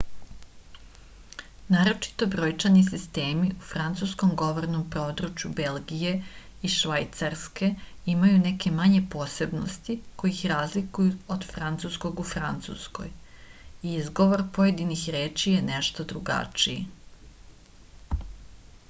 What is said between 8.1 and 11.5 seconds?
imaju neke manje posebnosti koje ih razlikuju od